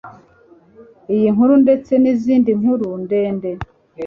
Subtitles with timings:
[1.13, 3.49] Iyi nkuru ndetse n'izindi nkuru ndende